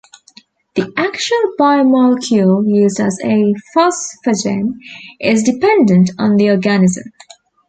The 0.73 0.91
actual 0.97 1.37
biomolecule 1.59 2.63
used 2.67 2.99
as 2.99 3.19
a 3.23 3.53
phosphagen 3.75 4.79
is 5.19 5.43
dependent 5.43 6.09
on 6.17 6.37
the 6.37 6.49
organism. 6.49 7.03